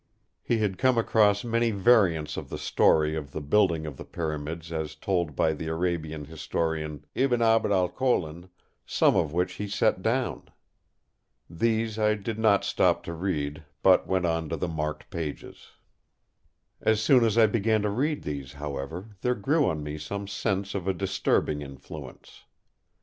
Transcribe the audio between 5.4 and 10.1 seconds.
the Arabian historian, Ibn Abd Alhokin, some of which he set